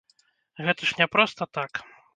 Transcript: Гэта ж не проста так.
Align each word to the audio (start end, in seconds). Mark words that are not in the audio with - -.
Гэта 0.69 0.89
ж 0.93 0.99
не 1.03 1.07
проста 1.17 1.51
так. 1.61 1.71